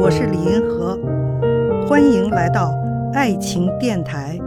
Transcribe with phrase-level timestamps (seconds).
[0.00, 0.96] 我是李银河，
[1.88, 2.72] 欢迎来到
[3.12, 4.38] 爱情电台。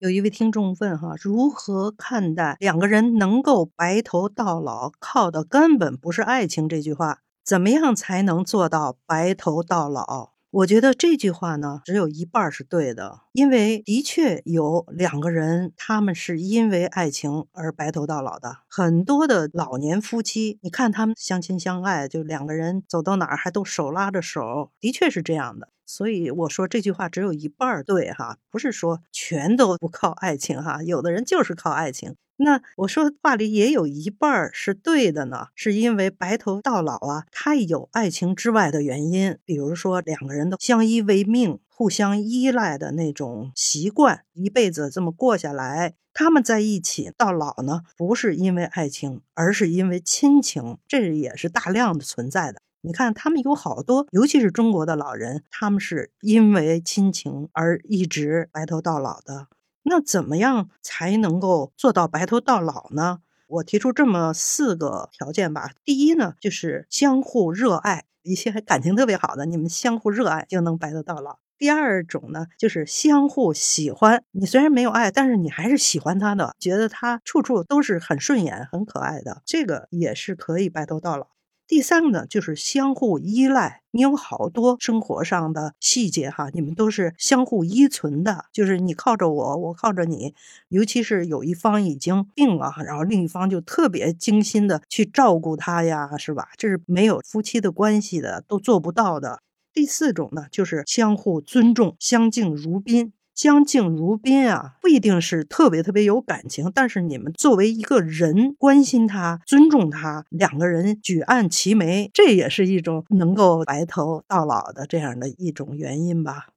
[0.00, 7.20] 有一位听众问哈，如何看待两个人能够白头到老，靠的根本不是爱情这句话？
[7.48, 10.32] 怎么样才能做到白头到老？
[10.50, 18.58] 我觉得这句话呢，只有一半是对的，因为的确有两个人，他们是因为爱情而白头到老的。
[18.68, 25.70] 很多的老年夫妻，你看他们相亲相爱，就两个人走到哪儿还都手拉着手，的确是这样的。
[25.88, 32.14] 所以我说这句话只有一半儿对哈，不是说全都不靠爱情哈，有的人就是靠爱情。
[32.36, 52.60] 那我说话里也有一半儿是对的呢，是因为白头到老啊，他有爱情之外的原因，比如说两个人都相依为命、互相依赖的那种习惯，一辈子这么过下来，他们在一起到老呢，不是因为爱情，而是因为亲情，这也是大量的存在的。
[52.80, 59.48] 你看，他们有好多，尤其是中国的老人，他们是因为亲情而一直白头到老的。
[59.82, 63.18] 那怎么样才能够做到白头到老呢？
[63.48, 65.70] 我提出这么四个条件吧。
[65.84, 71.38] 第一呢，就是相互热爱，一些感情特别好的，你们相互热爱就能白头到老。
[71.56, 81.26] 第二种呢，就是相互喜欢，你虽然没有爱，但是你还是喜欢他的，觉得他处处都是很顺眼、很可爱的，这个也是可以白头到老。
[81.68, 83.82] 第三个呢，就是相互依赖。
[83.90, 90.34] 你有好多生活上的细节哈，你们都是相互依存的，就是你靠着我，我靠着你。
[90.70, 96.48] 尤其是有一方已经病了，然后另一方就特别精心的去照顾他呀，是吧？
[96.56, 99.40] 这是没有夫妻的关系的都做不到的。
[99.74, 103.12] 第四种呢，就是相互尊重，相敬如宾。
[103.38, 116.48] 相敬如宾啊，不一定是特别特别有感情，但是你们作为一个人，关心他、尊重他，两个人举案齐眉，这也是一种能够白头到老的这样的一种原因吧。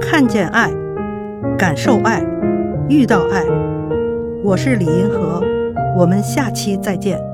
[0.00, 0.72] 看见爱，
[1.56, 2.20] 感受爱，
[2.88, 3.44] 遇到爱，
[4.42, 5.40] 我是李银河，
[5.96, 7.31] 我们下期再见。